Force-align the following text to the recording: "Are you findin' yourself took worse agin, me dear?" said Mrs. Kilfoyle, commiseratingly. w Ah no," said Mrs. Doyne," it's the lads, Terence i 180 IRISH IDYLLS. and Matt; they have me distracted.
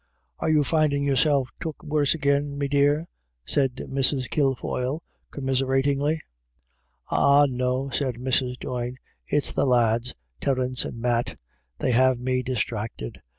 "Are 0.39 0.49
you 0.49 0.63
findin' 0.63 1.03
yourself 1.03 1.49
took 1.59 1.83
worse 1.83 2.15
agin, 2.15 2.57
me 2.57 2.67
dear?" 2.67 3.07
said 3.45 3.75
Mrs. 3.75 4.31
Kilfoyle, 4.31 4.99
commiseratingly. 5.31 6.21
w 6.21 6.21
Ah 7.11 7.45
no," 7.47 7.91
said 7.91 8.15
Mrs. 8.15 8.57
Doyne," 8.57 8.97
it's 9.27 9.51
the 9.51 9.67
lads, 9.67 10.15
Terence 10.39 10.85
i 10.85 10.89
180 10.89 10.89
IRISH 10.89 10.89
IDYLLS. 10.89 10.93
and 11.35 11.37
Matt; 11.37 11.41
they 11.77 11.91
have 11.91 12.19
me 12.19 12.41
distracted. 12.41 13.21